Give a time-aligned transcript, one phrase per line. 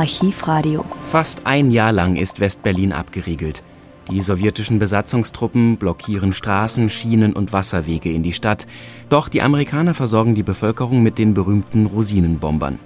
[0.00, 0.86] Archivradio.
[1.04, 3.62] Fast ein Jahr lang ist West-Berlin abgeriegelt.
[4.10, 8.66] Die sowjetischen Besatzungstruppen blockieren Straßen, Schienen und Wasserwege in die Stadt.
[9.10, 12.78] Doch die Amerikaner versorgen die Bevölkerung mit den berühmten Rosinenbombern.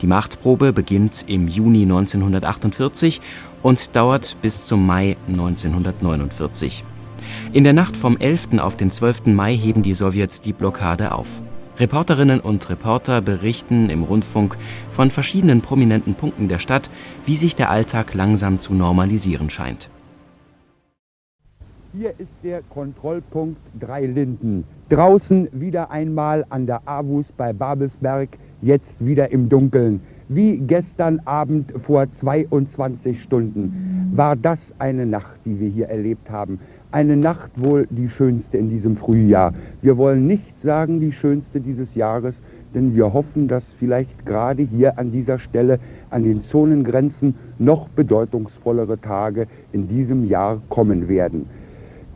[0.00, 3.20] Die Machtprobe beginnt im Juni 1948
[3.64, 6.84] und dauert bis zum Mai 1949.
[7.52, 8.60] In der Nacht vom 11.
[8.60, 9.26] auf den 12.
[9.26, 11.42] Mai heben die Sowjets die Blockade auf.
[11.78, 14.56] Reporterinnen und Reporter berichten im Rundfunk
[14.90, 16.88] von verschiedenen prominenten Punkten der Stadt,
[17.26, 19.90] wie sich der Alltag langsam zu normalisieren scheint.
[21.92, 24.64] Hier ist der Kontrollpunkt Drei Linden.
[24.88, 28.28] Draußen wieder einmal an der Avus bei Babelsberg,
[28.62, 30.00] jetzt wieder im Dunkeln.
[30.28, 36.58] Wie gestern Abend vor 22 Stunden war das eine Nacht, die wir hier erlebt haben.
[36.94, 39.52] Eine Nacht wohl die schönste in diesem Frühjahr.
[39.82, 42.36] Wir wollen nicht sagen die schönste dieses Jahres,
[42.72, 49.00] denn wir hoffen, dass vielleicht gerade hier an dieser Stelle an den Zonengrenzen noch bedeutungsvollere
[49.00, 51.46] Tage in diesem Jahr kommen werden.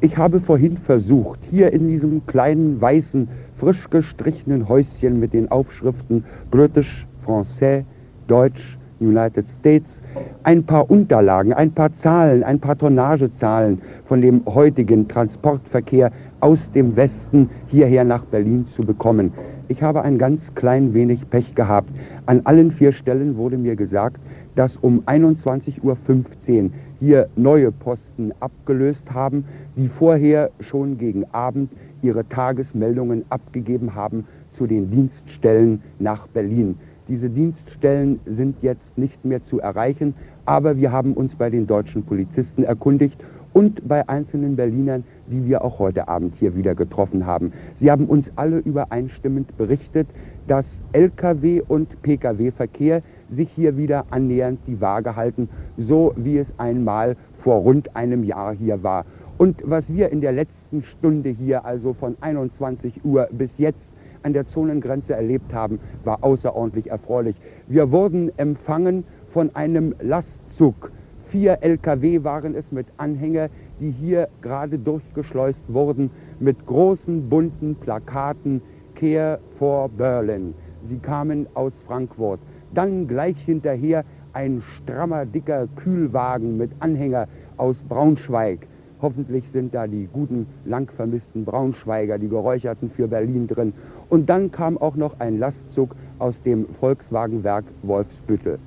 [0.01, 3.27] Ich habe vorhin versucht, hier in diesem kleinen, weißen,
[3.57, 7.83] frisch gestrichenen Häuschen mit den Aufschriften British, Français,
[8.29, 10.01] Deutsch, United States,
[10.43, 16.11] ein paar Unterlagen, ein paar Zahlen, ein paar Tonnagezahlen von dem heutigen Transportverkehr
[16.41, 19.33] aus dem Westen hierher nach Berlin zu bekommen.
[19.69, 21.91] Ich habe ein ganz klein wenig Pech gehabt.
[22.27, 24.21] An allen vier Stellen wurde mir gesagt,
[24.55, 29.45] dass um 21.15 Uhr hier neue Posten abgelöst haben,
[29.77, 31.71] die vorher schon gegen Abend
[32.03, 36.77] ihre Tagesmeldungen abgegeben haben zu den Dienststellen nach Berlin.
[37.09, 40.15] Diese Dienststellen sind jetzt nicht mehr zu erreichen,
[40.45, 45.65] aber wir haben uns bei den deutschen Polizisten erkundigt und bei einzelnen Berlinern, die wir
[45.65, 47.53] auch heute Abend hier wieder getroffen haben.
[47.77, 50.07] Sie haben uns alle übereinstimmend berichtet,
[50.47, 55.49] dass Lkw- und Pkw-Verkehr sich hier wieder annähernd die Waage halten,
[55.79, 59.07] so wie es einmal vor rund einem Jahr hier war.
[59.39, 63.93] Und was wir in der letzten Stunde hier, also von 21 Uhr bis jetzt,
[64.23, 67.37] an der Zonengrenze erlebt haben, war außerordentlich erfreulich.
[67.67, 70.91] Wir wurden empfangen von einem Lastzug.
[71.29, 73.49] Vier Lkw waren es mit Anhänger,
[73.81, 78.63] die hier gerade durchgeschleust wurden mit großen bunten Plakaten
[78.95, 80.55] Care for Berlin.
[80.85, 82.41] Sie kamen aus Frankfurt.
[82.75, 88.67] Dann gleich hinterher ein strammer, dicker Kühlwagen mit Anhänger aus Braunschweig.
[89.01, 93.73] Hoffentlich sind da die guten, lang vermissten Braunschweiger, die Geräucherten für Berlin drin.
[94.09, 98.59] Und dann kam auch noch ein Lastzug aus dem Volkswagenwerk Wolfsbüttel.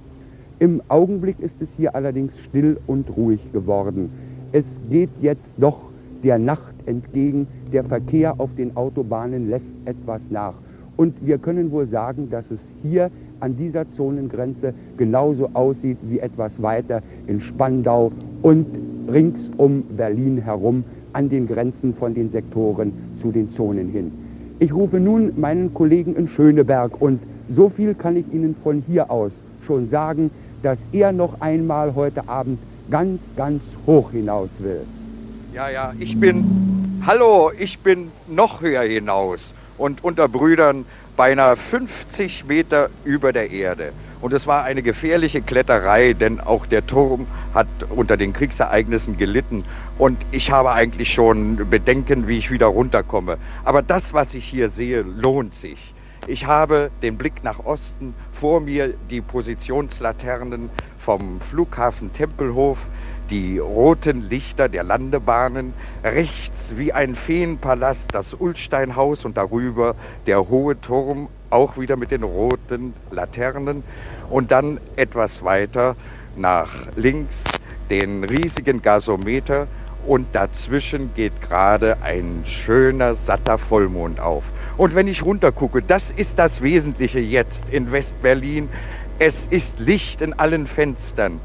[0.59, 4.09] Im Augenblick ist es hier allerdings still und ruhig geworden.
[4.51, 5.81] Es geht jetzt doch
[6.23, 7.47] der Nacht entgegen.
[7.73, 10.53] Der Verkehr auf den Autobahnen lässt etwas nach.
[10.97, 13.09] Und wir können wohl sagen, dass es hier
[13.39, 18.11] an dieser Zonengrenze genauso aussieht wie etwas weiter in Spandau
[18.43, 18.67] und
[19.07, 24.11] rings um Berlin herum an den Grenzen von den Sektoren zu den Zonen hin.
[24.59, 27.19] Ich rufe nun meinen Kollegen in Schöneberg und
[27.49, 29.31] so viel kann ich Ihnen von hier aus
[29.65, 30.31] schon sagen,
[30.63, 34.81] dass er noch einmal heute Abend ganz, ganz hoch hinaus will.
[35.53, 36.45] Ja, ja, ich bin,
[37.05, 40.85] hallo, ich bin noch höher hinaus und unter Brüdern
[41.17, 43.91] beinahe 50 Meter über der Erde.
[44.21, 49.63] Und es war eine gefährliche Kletterei, denn auch der Turm hat unter den Kriegsereignissen gelitten.
[49.97, 53.37] Und ich habe eigentlich schon Bedenken, wie ich wieder runterkomme.
[53.65, 55.95] Aber das, was ich hier sehe, lohnt sich.
[56.27, 62.77] Ich habe den Blick nach Osten, vor mir die Positionslaternen vom Flughafen Tempelhof,
[63.31, 65.73] die roten Lichter der Landebahnen,
[66.03, 69.95] rechts wie ein Feenpalast das Ulsteinhaus und darüber
[70.27, 73.83] der hohe Turm, auch wieder mit den roten Laternen
[74.29, 75.95] und dann etwas weiter
[76.35, 77.43] nach links
[77.89, 79.67] den riesigen Gasometer
[80.07, 84.45] und dazwischen geht gerade ein schöner, satter Vollmond auf.
[84.77, 88.69] Und wenn ich runtergucke, das ist das Wesentliche jetzt in West-Berlin.
[89.19, 91.39] Es ist Licht in allen Fenstern.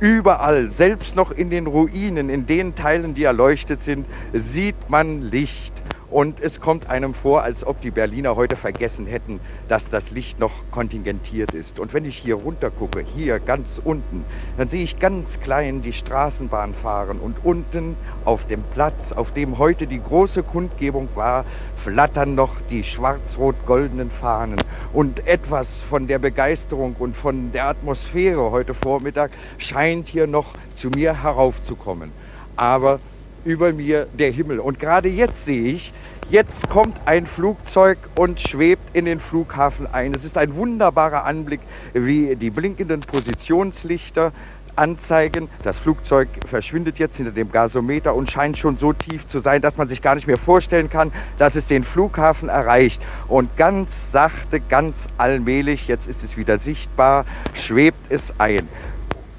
[0.00, 5.74] Überall, selbst noch in den Ruinen, in den Teilen, die erleuchtet sind, sieht man Licht.
[6.10, 10.40] Und es kommt einem vor, als ob die Berliner heute vergessen hätten, dass das Licht
[10.40, 11.78] noch kontingentiert ist.
[11.78, 14.24] Und wenn ich hier runter gucke, hier ganz unten,
[14.58, 17.20] dann sehe ich ganz klein die Straßenbahn fahren.
[17.20, 21.44] Und unten auf dem Platz, auf dem heute die große Kundgebung war,
[21.76, 24.60] flattern noch die schwarz-rot-goldenen Fahnen.
[24.92, 30.90] Und etwas von der Begeisterung und von der Atmosphäre heute Vormittag scheint hier noch zu
[30.90, 32.10] mir heraufzukommen.
[32.56, 32.98] Aber
[33.44, 34.60] über mir der Himmel.
[34.60, 35.92] Und gerade jetzt sehe ich,
[36.30, 40.14] jetzt kommt ein Flugzeug und schwebt in den Flughafen ein.
[40.14, 41.60] Es ist ein wunderbarer Anblick,
[41.92, 44.32] wie die blinkenden Positionslichter
[44.76, 45.48] anzeigen.
[45.62, 49.76] Das Flugzeug verschwindet jetzt hinter dem Gasometer und scheint schon so tief zu sein, dass
[49.76, 53.02] man sich gar nicht mehr vorstellen kann, dass es den Flughafen erreicht.
[53.28, 58.68] Und ganz sachte, ganz allmählich, jetzt ist es wieder sichtbar, schwebt es ein.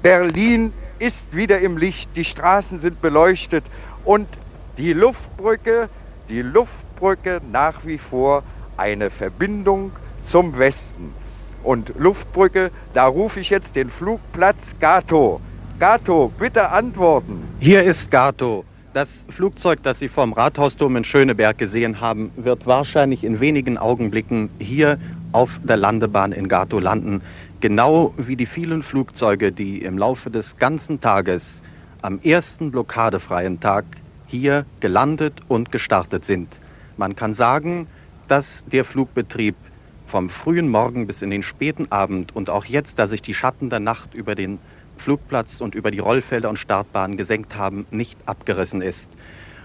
[0.02, 3.64] Berlin ist wieder im Licht, die Straßen sind beleuchtet
[4.04, 4.28] und
[4.78, 5.88] die Luftbrücke,
[6.28, 8.42] die Luftbrücke nach wie vor
[8.76, 11.12] eine Verbindung zum Westen.
[11.62, 15.40] Und Luftbrücke, da rufe ich jetzt den Flugplatz Gato.
[15.78, 17.42] Gato, bitte antworten.
[17.60, 18.64] Hier ist Gato.
[18.92, 24.50] Das Flugzeug, das Sie vom Rathausturm in Schöneberg gesehen haben, wird wahrscheinlich in wenigen Augenblicken
[24.58, 24.98] hier
[25.32, 27.22] auf der Landebahn in Gato landen.
[27.60, 31.62] Genau wie die vielen Flugzeuge, die im Laufe des ganzen Tages
[32.02, 36.60] am ersten blockadefreien Tag hier gelandet und gestartet sind.
[36.96, 37.88] Man kann sagen,
[38.26, 39.56] dass der Flugbetrieb
[40.04, 43.70] vom frühen Morgen bis in den späten Abend und auch jetzt, da sich die Schatten
[43.70, 44.60] der Nacht über den
[44.96, 49.16] Flugplatz und über die Rollfelder und Startbahnen gesenkt haben, nicht abgerissen ist.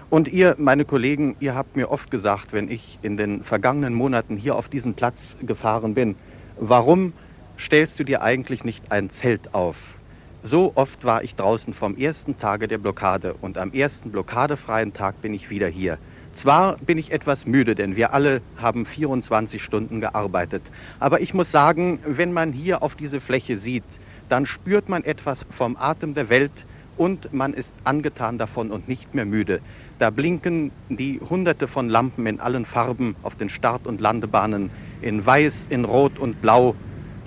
[0.08, 4.36] Und ihr, meine Kollegen, ihr habt mir oft gesagt, wenn ich in den vergangenen Monaten
[4.36, 6.16] hier auf diesen Platz gefahren bin,
[6.56, 7.14] warum
[7.58, 9.97] stellst du dir eigentlich nicht ein Zelt auf?
[10.42, 15.20] So oft war ich draußen vom ersten Tage der Blockade und am ersten blockadefreien Tag
[15.20, 15.98] bin ich wieder hier.
[16.32, 20.70] Zwar bin ich etwas müde, denn wir alle haben 24 Stunden gearbeitet,
[21.00, 23.98] aber ich muss sagen, wenn man hier auf diese Fläche sieht,
[24.28, 29.16] dann spürt man etwas vom Atem der Welt und man ist angetan davon und nicht
[29.16, 29.60] mehr müde.
[29.98, 34.70] Da blinken die Hunderte von Lampen in allen Farben auf den Start- und Landebahnen,
[35.00, 36.76] in Weiß, in Rot und Blau,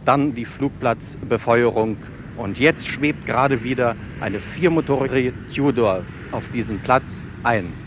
[0.06, 2.00] dann die Flugplatzbefeuerung
[2.42, 7.78] und jetzt schwebt gerade wieder eine viermotorige Tudor auf diesen Platz ein.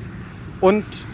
[0.61, 1.07] Und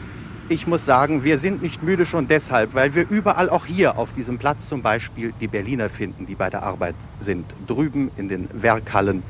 [0.49, 4.13] ich muss sagen, wir sind nicht müde schon deshalb, weil wir überall auch hier auf
[4.13, 7.55] diesem Platz zum Beispiel die Berliner finden, die bei der Arbeit sind.
[7.67, 9.23] Drüben in den Werkhallen,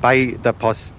[0.00, 0.94] bei der Post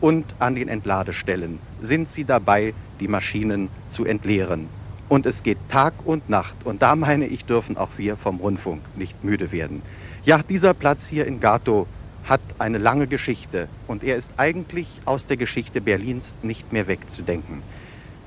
[0.00, 4.68] und an den Entladestellen sind sie dabei, die Maschinen zu entleeren.
[5.08, 6.64] Und es geht Tag und Nacht.
[6.64, 9.82] Und da meine ich, dürfen auch wir vom Rundfunk nicht müde werden.
[10.22, 11.88] Ja, dieser Platz hier in Gato
[12.30, 17.64] hat eine lange Geschichte und er ist eigentlich aus der Geschichte Berlins nicht mehr wegzudenken.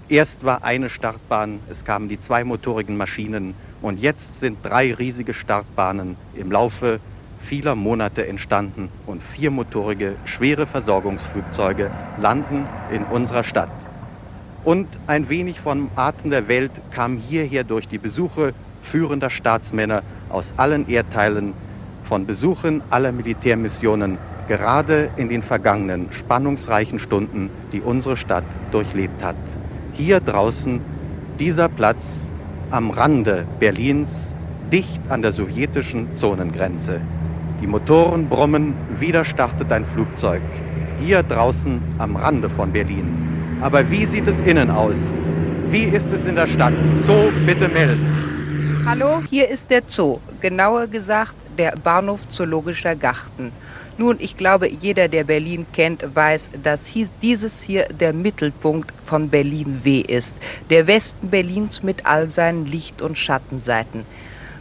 [0.09, 6.17] Erst war eine Startbahn, es kamen die zweimotorigen Maschinen und jetzt sind drei riesige Startbahnen
[6.33, 6.99] im Laufe
[7.37, 13.71] vieler Monate entstanden und viermotorige schwere Versorgungsflugzeuge landen in unserer Stadt.
[14.63, 20.57] Und ein wenig vom Atem der Welt kam hierher durch die Besuche führender Staatsmänner aus
[20.57, 21.55] allen Erdteilen
[22.13, 29.35] von Besuchen aller Militärmissionen, gerade in den vergangenen spannungsreichen Stunden, die unsere Stadt durchlebt hat.
[29.93, 30.79] Hier draußen
[31.39, 32.31] dieser Platz
[32.69, 34.35] am Rande Berlins,
[34.71, 37.01] dicht an der sowjetischen Zonengrenze.
[37.59, 40.43] Die Motoren brummen, wieder startet ein Flugzeug.
[40.99, 43.59] Hier draußen am Rande von Berlin.
[43.59, 44.99] Aber wie sieht es innen aus?
[45.71, 46.73] Wie ist es in der Stadt?
[47.07, 48.05] Zoo, bitte melden.
[48.85, 50.19] Hallo, hier ist der Zoo.
[50.41, 53.53] Genauer gesagt der Bahnhof Zoologischer Garten.
[53.97, 56.91] Nun, ich glaube, jeder, der Berlin kennt, weiß, dass
[57.21, 60.39] dieses hier der Mittelpunkt von Berlin W ist.
[60.69, 64.07] Der Westen Berlins mit all seinen Licht- und Schattenseiten.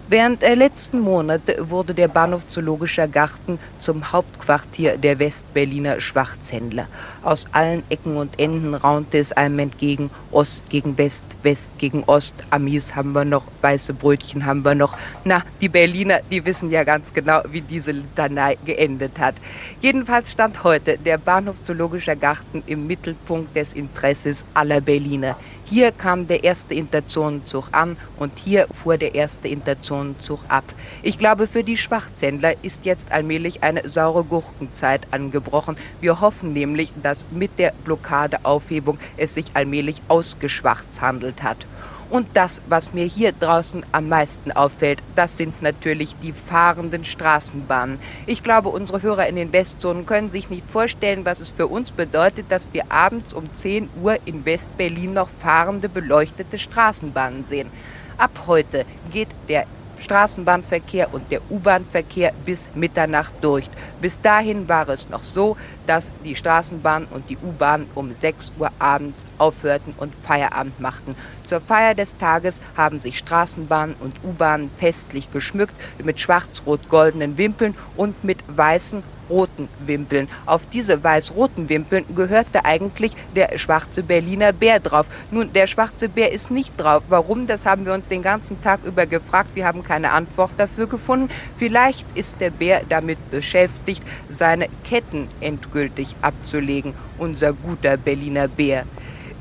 [0.09, 6.89] Während der letzten Monate wurde der Bahnhof Zoologischer Garten zum Hauptquartier der Westberliner Schwarzhändler.
[7.23, 12.43] Aus allen Ecken und Enden raunte es einem entgegen, Ost gegen West, West gegen Ost,
[12.51, 14.97] Amis haben wir noch, weiße Brötchen haben wir noch.
[15.23, 19.37] Na, die Berliner, die wissen ja ganz genau, wie diese Litanei geendet hat.
[19.81, 25.37] Jedenfalls stand heute der Bahnhof Zoologischer Garten im Mittelpunkt des Interesses aller Berliner.
[25.65, 30.65] Hier kam der erste Interzonenzug an und hier fuhr der erste Interzonenzug ab.
[31.03, 35.77] Ich glaube, für die Schwarzhändler ist jetzt allmählich eine saure Gurkenzeit angebrochen.
[36.01, 41.67] Wir hoffen nämlich, dass mit der Blockadeaufhebung es sich allmählich ausgeschwarzhandelt hat.
[42.13, 47.99] Und das, was mir hier draußen am meisten auffällt, das sind natürlich die fahrenden Straßenbahnen.
[48.27, 51.91] Ich glaube, unsere Hörer in den Westzonen können sich nicht vorstellen, was es für uns
[51.91, 57.71] bedeutet, dass wir abends um 10 Uhr in Westberlin noch fahrende, beleuchtete Straßenbahnen sehen.
[58.19, 59.65] Ab heute geht der
[60.03, 63.71] Straßenbahnverkehr und der U-Bahn-Verkehr bis Mitternacht durch.
[64.03, 68.70] Bis dahin war es noch so, dass die Straßenbahn und die U-Bahn um 6 Uhr
[68.79, 71.15] abends aufhörten und Feierabend machten.
[71.46, 78.24] Zur Feier des Tages haben sich Straßenbahnen und U-Bahnen festlich geschmückt mit schwarz-rot-goldenen Wimpeln und
[78.24, 80.29] mit weißen roten Wimpeln.
[80.46, 85.06] Auf diese weiß-roten Wimpeln gehörte eigentlich der schwarze Berliner Bär drauf.
[85.31, 87.03] Nun, der schwarze Bär ist nicht drauf.
[87.08, 87.46] Warum?
[87.46, 89.51] Das haben wir uns den ganzen Tag über gefragt.
[89.55, 91.31] Wir haben keine Antwort dafür gefunden.
[91.58, 95.29] Vielleicht ist der Bär damit beschäftigt, seine Ketten
[95.72, 96.94] endgültig abzulegen.
[97.19, 98.84] Unser guter Berliner Bär.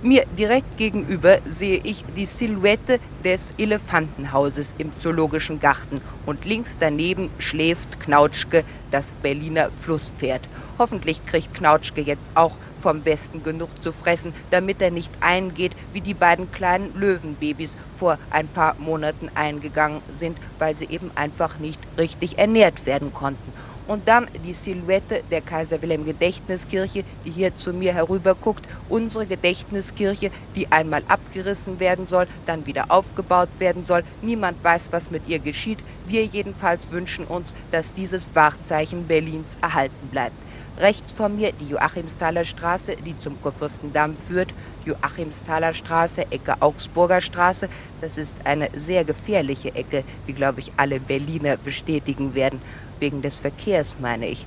[0.03, 7.29] Mir direkt gegenüber sehe ich die Silhouette des Elefantenhauses im Zoologischen Garten und links daneben
[7.38, 10.41] schläft Knautschke, das Berliner Flusspferd.
[10.79, 16.01] Hoffentlich kriegt Knautschke jetzt auch vom Westen genug zu fressen, damit er nicht eingeht, wie
[16.01, 21.77] die beiden kleinen Löwenbabys vor ein paar Monaten eingegangen sind, weil sie eben einfach nicht
[22.00, 23.53] richtig ernährt werden konnten
[23.91, 29.25] und dann die Silhouette der Kaiser Wilhelm Gedächtniskirche, die hier zu mir herüber guckt, unsere
[29.25, 34.05] Gedächtniskirche, die einmal abgerissen werden soll, dann wieder aufgebaut werden soll.
[34.21, 35.79] Niemand weiß, was mit ihr geschieht.
[36.07, 40.38] Wir jedenfalls wünschen uns, dass dieses Wahrzeichen Berlins erhalten bleibt.
[40.77, 44.53] Rechts von mir die Joachimsthaler Straße, die zum Kurfürstendamm führt.
[44.86, 47.67] Joachimsthaler Straße, Ecke Augsburger Straße.
[48.00, 52.62] Das ist eine sehr gefährliche Ecke, wie glaube ich alle Berliner bestätigen werden
[53.01, 54.46] wegen des Verkehrs, meine ich.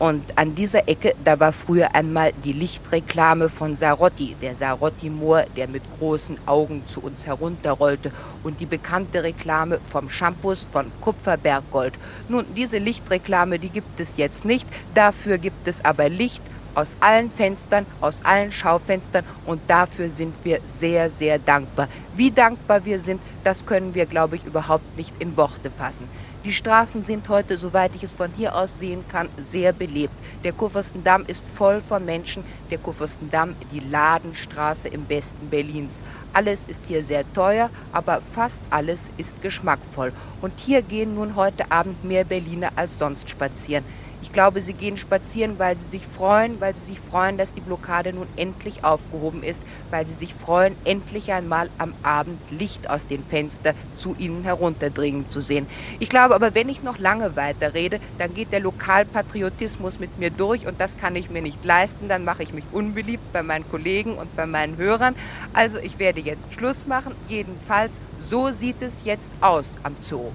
[0.00, 5.68] Und an dieser Ecke, da war früher einmal die Lichtreklame von Sarotti, der Sarotti-Moor, der
[5.68, 8.10] mit großen Augen zu uns herunterrollte,
[8.42, 11.94] und die bekannte Reklame vom Shampoos von Kupferberggold.
[12.28, 16.42] Nun, diese Lichtreklame, die gibt es jetzt nicht, dafür gibt es aber Licht
[16.74, 21.88] aus allen Fenstern, aus allen Schaufenstern und dafür sind wir sehr, sehr dankbar.
[22.16, 26.08] Wie dankbar wir sind, das können wir, glaube ich, überhaupt nicht in Worte fassen.
[26.44, 30.12] Die Straßen sind heute, soweit ich es von hier aus sehen kann, sehr belebt.
[30.44, 32.44] Der Kurfürstendamm ist voll von Menschen.
[32.70, 36.02] Der Kurfürstendamm, die Ladenstraße im Westen Berlins.
[36.34, 40.12] Alles ist hier sehr teuer, aber fast alles ist geschmackvoll.
[40.42, 43.84] Und hier gehen nun heute Abend mehr Berliner als sonst spazieren.
[44.24, 47.60] Ich glaube, sie gehen spazieren, weil sie sich freuen, weil sie sich freuen, dass die
[47.60, 53.06] Blockade nun endlich aufgehoben ist, weil sie sich freuen, endlich einmal am Abend Licht aus
[53.06, 55.66] den Fenstern zu ihnen herunterdringen zu sehen.
[56.00, 60.66] Ich glaube aber, wenn ich noch lange weiterrede, dann geht der Lokalpatriotismus mit mir durch
[60.66, 62.08] und das kann ich mir nicht leisten.
[62.08, 65.14] Dann mache ich mich unbeliebt bei meinen Kollegen und bei meinen Hörern.
[65.52, 67.14] Also ich werde jetzt Schluss machen.
[67.28, 70.30] Jedenfalls, so sieht es jetzt aus am Zoo.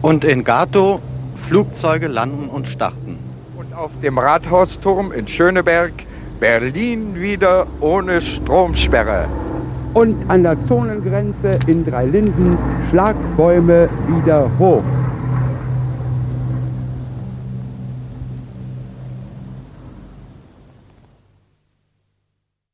[0.00, 1.02] Und in Gato
[1.46, 3.25] Flugzeuge landen und starten
[3.74, 5.92] auf dem Rathausturm in Schöneberg
[6.40, 9.24] Berlin wieder ohne Stromsperre.
[9.94, 12.58] Und an der Zonengrenze in Dreilinden
[12.90, 14.82] Schlagbäume wieder hoch.